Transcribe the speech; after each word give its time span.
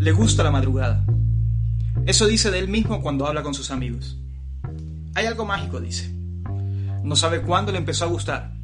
Le 0.00 0.12
gusta 0.12 0.42
la 0.42 0.50
madrugada. 0.50 1.04
Eso 2.06 2.26
dice 2.26 2.50
de 2.50 2.58
él 2.58 2.68
mismo 2.68 3.02
cuando 3.02 3.26
habla 3.26 3.42
con 3.42 3.52
sus 3.52 3.70
amigos. 3.70 4.16
Hay 5.14 5.26
algo 5.26 5.44
mágico, 5.44 5.78
dice. 5.78 6.10
No 7.04 7.16
sabe 7.16 7.42
cuándo 7.42 7.70
le 7.70 7.76
empezó 7.76 8.06
a 8.06 8.08
gustar. 8.08 8.54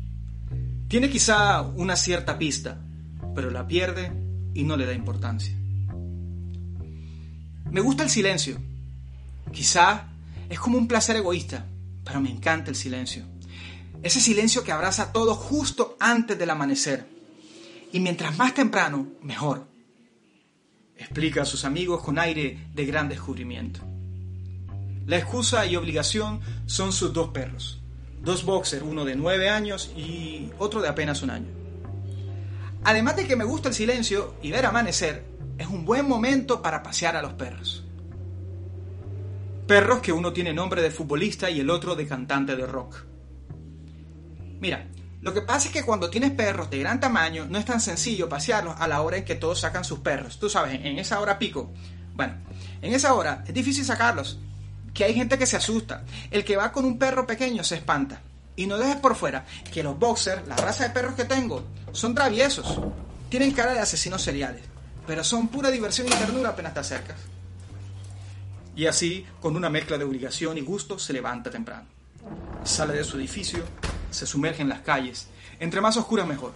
Tiene 0.88 1.10
quizá 1.10 1.60
una 1.60 1.94
cierta 1.94 2.38
pista, 2.38 2.78
pero 3.34 3.50
la 3.50 3.66
pierde 3.66 4.12
y 4.54 4.64
no 4.64 4.78
le 4.78 4.86
da 4.86 4.94
importancia. 4.94 5.54
Me 7.70 7.82
gusta 7.82 8.02
el 8.02 8.08
silencio. 8.08 8.56
Quizá 9.52 10.04
es 10.48 10.58
como 10.58 10.78
un 10.78 10.88
placer 10.88 11.16
egoísta, 11.16 11.66
pero 12.02 12.18
me 12.18 12.30
encanta 12.30 12.70
el 12.70 12.76
silencio. 12.76 13.24
Ese 14.02 14.20
silencio 14.20 14.64
que 14.64 14.72
abraza 14.72 15.12
todo 15.12 15.34
justo 15.34 15.98
antes 16.00 16.38
del 16.38 16.48
amanecer. 16.48 17.06
Y 17.92 18.00
mientras 18.00 18.38
más 18.38 18.54
temprano, 18.54 19.08
mejor 19.20 19.75
explica 20.96 21.42
a 21.42 21.46
sus 21.46 21.64
amigos 21.64 22.02
con 22.02 22.18
aire 22.18 22.66
de 22.74 22.86
gran 22.86 23.08
descubrimiento. 23.08 23.80
La 25.06 25.18
excusa 25.18 25.66
y 25.66 25.76
obligación 25.76 26.40
son 26.66 26.92
sus 26.92 27.12
dos 27.12 27.28
perros, 27.28 27.80
dos 28.22 28.44
boxers, 28.44 28.82
uno 28.82 29.04
de 29.04 29.14
nueve 29.14 29.48
años 29.48 29.92
y 29.96 30.50
otro 30.58 30.82
de 30.82 30.88
apenas 30.88 31.22
un 31.22 31.30
año. 31.30 31.48
Además 32.84 33.16
de 33.16 33.26
que 33.26 33.36
me 33.36 33.44
gusta 33.44 33.68
el 33.68 33.74
silencio 33.74 34.34
y 34.42 34.50
ver 34.50 34.66
amanecer, 34.66 35.24
es 35.58 35.66
un 35.66 35.84
buen 35.84 36.08
momento 36.08 36.62
para 36.62 36.82
pasear 36.82 37.16
a 37.16 37.22
los 37.22 37.34
perros. 37.34 37.84
Perros 39.66 40.00
que 40.00 40.12
uno 40.12 40.32
tiene 40.32 40.52
nombre 40.52 40.82
de 40.82 40.90
futbolista 40.90 41.50
y 41.50 41.60
el 41.60 41.70
otro 41.70 41.96
de 41.96 42.06
cantante 42.06 42.54
de 42.54 42.66
rock. 42.66 43.04
Mira, 44.60 44.86
lo 45.26 45.34
que 45.34 45.42
pasa 45.42 45.66
es 45.66 45.74
que 45.74 45.82
cuando 45.82 46.08
tienes 46.08 46.30
perros 46.30 46.70
de 46.70 46.78
gran 46.78 47.00
tamaño, 47.00 47.46
no 47.50 47.58
es 47.58 47.64
tan 47.64 47.80
sencillo 47.80 48.28
pasearlos 48.28 48.76
a 48.78 48.86
la 48.86 49.02
hora 49.02 49.16
en 49.16 49.24
que 49.24 49.34
todos 49.34 49.58
sacan 49.58 49.82
sus 49.82 49.98
perros. 49.98 50.38
Tú 50.38 50.48
sabes, 50.48 50.78
en 50.84 51.00
esa 51.00 51.18
hora 51.18 51.36
pico. 51.36 51.72
Bueno, 52.14 52.34
en 52.80 52.94
esa 52.94 53.12
hora 53.12 53.42
es 53.44 53.52
difícil 53.52 53.84
sacarlos. 53.84 54.38
Que 54.94 55.02
hay 55.02 55.14
gente 55.14 55.36
que 55.36 55.46
se 55.46 55.56
asusta. 55.56 56.04
El 56.30 56.44
que 56.44 56.56
va 56.56 56.70
con 56.70 56.84
un 56.84 56.96
perro 56.96 57.26
pequeño 57.26 57.64
se 57.64 57.74
espanta. 57.74 58.20
Y 58.54 58.68
no 58.68 58.78
dejes 58.78 58.98
por 58.98 59.16
fuera 59.16 59.44
que 59.72 59.82
los 59.82 59.98
boxers, 59.98 60.46
la 60.46 60.54
raza 60.54 60.84
de 60.84 60.90
perros 60.90 61.16
que 61.16 61.24
tengo, 61.24 61.64
son 61.90 62.14
traviesos. 62.14 62.78
Tienen 63.28 63.50
cara 63.50 63.74
de 63.74 63.80
asesinos 63.80 64.22
seriales. 64.22 64.62
Pero 65.08 65.24
son 65.24 65.48
pura 65.48 65.72
diversión 65.72 66.06
y 66.06 66.10
ternura 66.10 66.50
apenas 66.50 66.72
te 66.72 66.78
acercas. 66.78 67.16
Y 68.76 68.86
así, 68.86 69.26
con 69.40 69.56
una 69.56 69.70
mezcla 69.70 69.98
de 69.98 70.04
obligación 70.04 70.56
y 70.56 70.60
gusto, 70.60 71.00
se 71.00 71.12
levanta 71.12 71.50
temprano. 71.50 71.88
Sale 72.62 72.94
de 72.94 73.02
su 73.02 73.16
edificio, 73.16 73.64
se 74.10 74.26
sumerge 74.26 74.62
en 74.62 74.68
las 74.68 74.80
calles. 74.80 75.28
Entre 75.60 75.80
más 75.80 75.96
oscuras 75.96 76.26
mejor, 76.26 76.52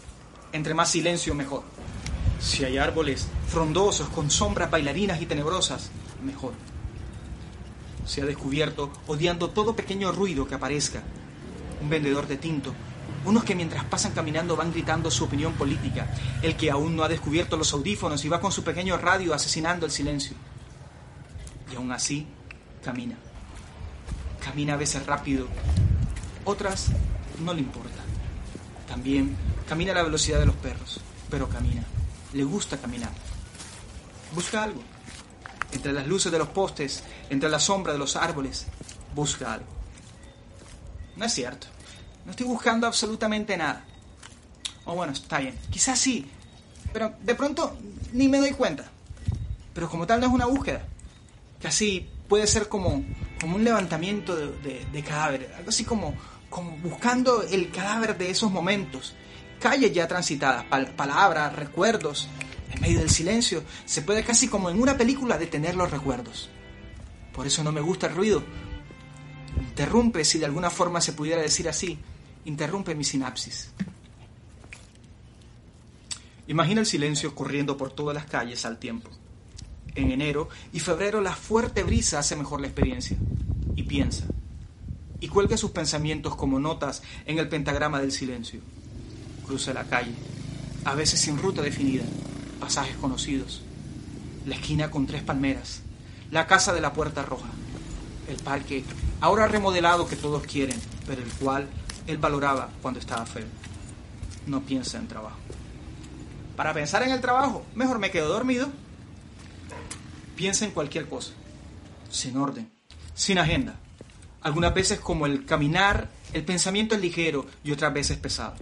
entre 0.52 0.74
más 0.74 0.90
silencio 0.90 1.34
mejor. 1.34 1.62
Si 2.40 2.64
hay 2.64 2.78
árboles 2.78 3.28
frondosos 3.48 4.08
con 4.08 4.30
sombras 4.30 4.70
bailarinas 4.70 5.20
y 5.20 5.26
tenebrosas, 5.26 5.90
mejor. 6.24 6.54
Se 8.06 8.22
ha 8.22 8.25
descubierto 8.25 8.91
odiando 9.06 9.50
todo 9.50 9.76
pequeño 9.76 10.12
ruido 10.12 10.47
que 10.47 10.54
aparezca. 10.54 11.02
Un 11.82 11.91
vendedor 11.91 12.26
de 12.26 12.36
tinto, 12.36 12.75
unos 13.25 13.44
que 13.44 13.54
mientras 13.54 13.84
pasan 13.84 14.12
caminando 14.12 14.56
van 14.56 14.72
gritando 14.72 15.10
su 15.10 15.25
opinión 15.25 15.52
política, 15.54 16.08
el 16.42 16.56
que 16.56 16.70
aún 16.70 16.96
no 16.96 17.02
ha 17.02 17.08
descubierto 17.08 17.56
los 17.56 17.72
audífonos 17.72 18.25
y 18.25 18.28
va 18.28 18.41
con 18.41 18.52
su 18.52 18.64
pequeño 18.64 18.96
radio 18.96 19.34
asesinando 19.34 19.86
el 19.86 19.92
silencio. 19.92 20.36
Y 21.72 21.76
aún 21.76 21.92
así, 21.92 22.26
camina. 22.82 23.16
Camina 24.42 24.75
a 24.75 24.78
veces 24.78 25.04
rápido, 25.06 25.46
otras 26.44 26.91
no 27.40 27.54
le 27.54 27.60
importa. 27.60 28.00
También 28.88 29.36
camina 29.68 29.92
a 29.92 29.96
la 29.96 30.02
velocidad 30.02 30.40
de 30.40 30.46
los 30.46 30.56
perros, 30.56 31.00
pero 31.30 31.48
camina. 31.48 31.84
Le 32.32 32.44
gusta 32.44 32.76
caminar. 32.76 33.12
Busca 34.34 34.62
algo. 34.62 34.82
Entre 35.72 35.92
las 35.92 36.06
luces 36.06 36.32
de 36.32 36.38
los 36.38 36.48
postes, 36.48 37.02
entre 37.28 37.48
la 37.48 37.60
sombra 37.60 37.92
de 37.92 37.98
los 37.98 38.16
árboles, 38.16 38.66
busca 39.14 39.54
algo. 39.54 39.66
No 41.16 41.24
es 41.24 41.32
cierto. 41.32 41.66
No 42.24 42.32
estoy 42.32 42.46
buscando 42.46 42.86
absolutamente 42.86 43.56
nada. 43.56 43.84
O 44.84 44.94
bueno, 44.94 45.12
está 45.12 45.38
bien. 45.38 45.56
Quizás 45.70 45.98
sí. 45.98 46.28
Pero 46.92 47.14
de 47.22 47.34
pronto 47.34 47.76
ni 48.12 48.28
me 48.28 48.38
doy 48.38 48.52
cuenta. 48.52 48.90
Pero 49.74 49.88
como 49.88 50.06
tal 50.06 50.20
no 50.20 50.26
es 50.26 50.32
una 50.32 50.46
búsqueda. 50.46 50.84
Casi 51.62 52.08
puede 52.28 52.46
ser 52.46 52.68
como, 52.68 53.04
como 53.40 53.56
un 53.56 53.64
levantamiento 53.64 54.34
de, 54.34 54.46
de, 54.62 54.86
de 54.92 55.02
cadáver. 55.02 55.52
Algo 55.56 55.70
así 55.70 55.84
como, 55.84 56.14
como 56.50 56.72
buscando 56.78 57.43
el 57.43 57.71
cadáver 57.71 58.19
de 58.19 58.31
esos 58.31 58.50
momentos. 58.50 59.15
Calles 59.61 59.93
ya 59.93 60.09
transitadas, 60.09 60.65
palabras, 60.97 61.55
recuerdos. 61.55 62.28
En 62.72 62.81
medio 62.81 62.99
del 62.99 63.11
silencio 63.11 63.62
se 63.84 64.03
puede 64.03 64.25
casi 64.25 64.49
como 64.49 64.69
en 64.69 64.81
una 64.81 64.97
película 64.97 65.38
detener 65.38 65.77
los 65.77 65.91
recuerdos. 65.91 66.50
Por 67.33 67.47
eso 67.47 67.65
no 67.65 67.72
me 67.72 67.81
gusta 67.81 68.09
el 68.09 68.16
ruido. 68.16 68.43
Interrumpe, 69.59 70.25
si 70.25 70.38
de 70.38 70.47
alguna 70.47 70.71
forma 70.71 71.00
se 71.00 71.12
pudiera 71.12 71.41
decir 71.41 71.69
así, 71.69 71.99
interrumpe 72.44 72.94
mi 72.94 73.05
sinapsis. 73.05 73.71
Imagina 76.49 76.81
el 76.81 76.87
silencio 76.87 77.34
corriendo 77.34 77.77
por 77.77 77.93
todas 77.93 78.15
las 78.15 78.27
calles 78.27 78.65
al 78.67 78.78
tiempo. 78.78 79.11
En 79.94 80.11
enero 80.11 80.49
y 80.72 80.81
febrero 80.81 81.21
la 81.21 81.34
fuerte 81.34 81.84
brisa 81.84 82.19
hace 82.19 82.34
mejor 82.34 82.61
la 82.61 82.67
experiencia. 82.67 83.17
Y 83.77 83.84
piensa, 83.84 84.27
y 85.20 85.28
cuelga 85.28 85.56
sus 85.56 85.70
pensamientos 85.70 86.34
como 86.34 86.58
notas 86.58 87.03
en 87.26 87.38
el 87.38 87.48
pentagrama 87.48 88.00
del 88.00 88.12
silencio. 88.12 88.60
Cruza 89.47 89.72
la 89.75 89.84
calle, 89.84 90.14
a 90.84 90.94
veces 90.94 91.20
sin 91.20 91.38
ruta 91.38 91.62
definida, 91.62 92.04
pasajes 92.58 92.97
conocidos, 92.97 93.62
la 94.47 94.54
esquina 94.54 94.91
con 94.91 95.06
tres 95.06 95.22
palmeras, 95.22 95.82
la 96.31 96.47
casa 96.47 96.72
de 96.72 96.81
la 96.81 96.92
puerta 96.92 97.22
roja, 97.22 97.48
el 98.28 98.36
parque, 98.36 98.84
ahora 99.20 99.47
remodelado 99.47 100.08
que 100.08 100.16
todos 100.16 100.44
quieren, 100.44 100.78
pero 101.06 101.22
el 101.22 101.31
cual 101.32 101.69
él 102.06 102.19
valoraba 102.19 102.70
cuando 102.81 103.00
estaba 103.00 103.26
feo. 103.26 103.47
No 104.47 104.62
piensa 104.62 104.98
en 104.98 105.08
trabajo. 105.08 105.37
Para 106.56 106.72
pensar 106.72 107.02
en 107.02 107.10
el 107.10 107.20
trabajo, 107.20 107.64
mejor 107.75 107.98
me 107.98 108.10
quedo 108.10 108.28
dormido. 108.28 108.69
Piensa 110.37 110.64
en 110.64 110.70
cualquier 110.70 111.08
cosa, 111.08 111.32
sin 112.10 112.37
orden, 112.37 112.70
sin 113.14 113.38
agenda, 113.38 113.76
algunas 114.42 114.72
veces 114.74 115.00
como 115.00 115.26
el 115.26 115.44
caminar, 115.44 116.08
el 116.32 116.44
pensamiento 116.44 116.94
es 116.94 117.00
ligero 117.00 117.46
y 117.62 117.72
otras 117.72 117.92
veces 117.92 118.16
pesado. 118.18 118.54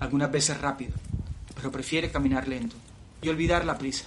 Algunas 0.00 0.30
veces 0.30 0.60
rápido, 0.60 0.92
pero 1.54 1.70
prefiere 1.70 2.10
caminar 2.10 2.48
lento 2.48 2.76
y 3.20 3.28
olvidar 3.28 3.64
la 3.64 3.78
prisa. 3.78 4.04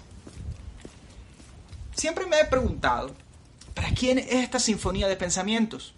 Siempre 1.95 2.25
me 2.27 2.39
he 2.39 2.45
preguntado, 2.45 3.15
¿para 3.73 3.89
quién 3.91 4.19
es 4.19 4.31
esta 4.31 4.59
sinfonía 4.59 5.07
de 5.07 5.15
pensamientos? 5.15 5.93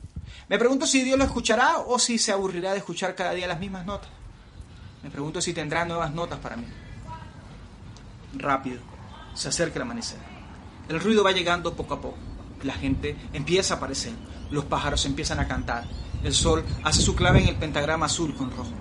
Me 0.48 0.58
pregunto 0.58 0.86
si 0.86 1.04
Dios 1.04 1.18
lo 1.18 1.26
escuchará 1.26 1.78
o 1.80 2.00
si 2.00 2.18
se 2.18 2.32
aburrirá 2.32 2.72
de 2.72 2.80
escuchar 2.80 3.16
cada 3.16 3.34
día 3.34 3.48
las 3.48 3.60
mismas 3.60 3.86
notas. 3.86 4.10
Me 5.04 5.10
pregunto 5.10 5.42
si 5.42 5.54
tendrá 5.54 5.86
nuevas 5.86 6.14
notas 6.14 6.40
para 6.40 6.58
mí. 6.58 6.66
Rápido, 8.34 8.80
se 9.34 9.50
acerca 9.50 9.78
el 9.78 9.84
amanecer. 9.84 10.20
El 10.88 11.00
ruido 11.00 11.24
va 11.24 11.32
llegando 11.32 11.76
poco 11.76 11.94
a 11.94 12.02
poco. 12.02 12.29
La 12.64 12.74
gente 12.74 13.16
empieza 13.34 13.76
a 13.76 13.78
aparecer. 13.78 14.14
Los 14.52 14.66
pájaros 14.66 15.06
empiezan 15.06 15.40
a 15.40 15.48
cantar. 15.48 15.86
El 16.24 16.34
sol 16.34 16.66
hace 16.84 17.02
su 17.02 17.16
clave 17.16 17.42
en 17.42 17.48
el 17.48 17.56
pentagrama 17.56 18.08
azul 18.08 18.36
con 18.36 18.52
rojo. 18.52 18.74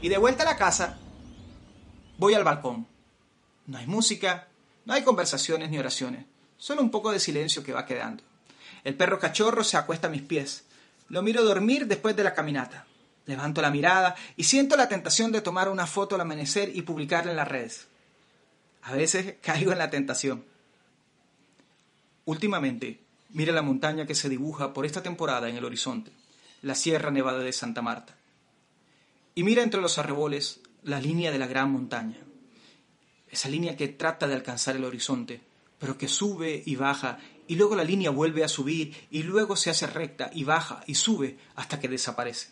Y 0.00 0.08
de 0.08 0.18
vuelta 0.18 0.42
a 0.42 0.46
la 0.46 0.56
casa, 0.56 0.98
voy 2.18 2.34
al 2.34 2.44
balcón. 2.44 2.86
No 3.66 3.78
hay 3.78 3.86
música, 3.86 4.48
no 4.84 4.94
hay 4.94 5.02
conversaciones 5.02 5.70
ni 5.70 5.78
oraciones, 5.78 6.26
solo 6.58 6.82
un 6.82 6.90
poco 6.90 7.10
de 7.10 7.20
silencio 7.20 7.62
que 7.62 7.72
va 7.72 7.86
quedando. 7.86 8.22
El 8.84 8.94
perro 8.94 9.18
cachorro 9.18 9.64
se 9.64 9.76
acuesta 9.76 10.08
a 10.08 10.10
mis 10.10 10.22
pies. 10.22 10.64
Lo 11.08 11.22
miro 11.22 11.42
dormir 11.42 11.86
después 11.86 12.16
de 12.16 12.24
la 12.24 12.34
caminata. 12.34 12.86
Levanto 13.26 13.62
la 13.62 13.70
mirada 13.70 14.14
y 14.36 14.44
siento 14.44 14.76
la 14.76 14.88
tentación 14.88 15.32
de 15.32 15.40
tomar 15.40 15.70
una 15.70 15.86
foto 15.86 16.14
al 16.14 16.20
amanecer 16.20 16.70
y 16.74 16.82
publicarla 16.82 17.30
en 17.30 17.38
las 17.38 17.48
redes. 17.48 17.86
A 18.82 18.92
veces 18.92 19.36
caigo 19.42 19.72
en 19.72 19.78
la 19.78 19.90
tentación. 19.90 20.44
Últimamente 22.24 23.04
Mira 23.34 23.52
la 23.52 23.62
montaña 23.62 24.06
que 24.06 24.14
se 24.14 24.28
dibuja 24.28 24.72
por 24.72 24.86
esta 24.86 25.02
temporada 25.02 25.48
en 25.48 25.56
el 25.56 25.64
horizonte, 25.64 26.12
la 26.62 26.76
Sierra 26.76 27.10
Nevada 27.10 27.40
de 27.40 27.52
Santa 27.52 27.82
Marta. 27.82 28.16
y 29.34 29.42
mira 29.42 29.64
entre 29.64 29.80
los 29.80 29.98
arreboles 29.98 30.60
la 30.84 31.00
línea 31.00 31.32
de 31.32 31.40
la 31.40 31.48
gran 31.48 31.72
montaña. 31.72 32.18
Esa 33.28 33.48
línea 33.48 33.76
que 33.76 33.88
trata 33.88 34.28
de 34.28 34.34
alcanzar 34.34 34.76
el 34.76 34.84
horizonte, 34.84 35.40
pero 35.80 35.98
que 35.98 36.06
sube 36.06 36.62
y 36.64 36.76
baja, 36.76 37.18
y 37.48 37.56
luego 37.56 37.74
la 37.74 37.82
línea 37.82 38.10
vuelve 38.10 38.44
a 38.44 38.48
subir, 38.48 38.94
y 39.10 39.24
luego 39.24 39.56
se 39.56 39.70
hace 39.70 39.88
recta 39.88 40.30
y 40.32 40.44
baja 40.44 40.84
y 40.86 40.94
sube 40.94 41.36
hasta 41.56 41.80
que 41.80 41.88
desaparece. 41.88 42.50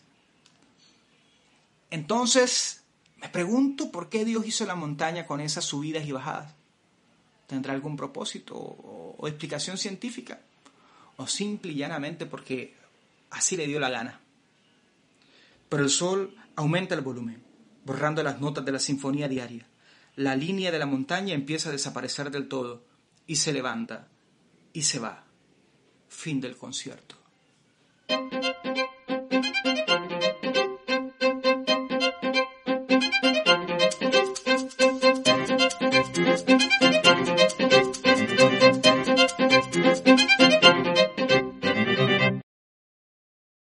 Entonces, 1.91 2.83
me 3.19 3.29
pregunto 3.29 3.93
por 3.93 4.09
qué 4.09 4.25
Dios 4.25 4.45
hizo 4.45 4.67
la 4.67 4.75
montaña 4.75 5.29
con 5.29 5.41
esas 5.41 5.65
subidas 5.65 6.05
y 6.05 6.11
bajadas. 6.11 6.53
¿Tendrá 7.53 7.75
algún 7.75 7.99
propósito 7.99 8.55
o, 8.57 9.29
explicación 9.29 9.77
científica? 9.77 10.41
¿O 11.19 11.27
simple 11.27 11.73
y 11.73 11.75
llanamente 11.75 12.25
porque 12.25 12.75
así 13.29 13.59
le 13.59 13.67
dio 13.67 13.79
la 13.79 13.91
gana? 13.91 14.21
Pero 15.69 15.83
el 15.83 15.91
sol 15.91 16.35
aumenta 16.57 16.95
el 16.95 17.03
volumen, 17.03 17.43
borrando 17.85 18.23
las 18.23 18.41
notas 18.41 18.65
de 18.65 18.73
la 18.73 18.79
sinfonía 18.79 19.29
diaria. 19.29 19.67
La 20.17 20.35
línea 20.35 20.71
de 20.71 20.79
la 20.79 20.87
montaña 20.87 21.35
empieza 21.35 21.69
a 21.69 21.73
desaparecer 21.73 22.31
del 22.31 22.49
todo 22.49 22.85
y 23.27 23.37
se 23.37 23.53
levanta 23.53 24.09
y 24.73 24.85
se 24.85 24.99
va. 24.99 25.27
Fin 26.09 26.41
del 26.41 26.57
concierto. 26.57 27.17